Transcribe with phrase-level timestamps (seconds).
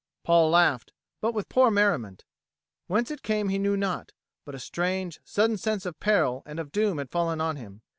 [0.23, 2.25] Paul laughed, but with poor merriment.
[2.87, 4.13] Whence it came he knew not,
[4.45, 7.83] but a strange sudden sense of peril and of doom had fallen on him.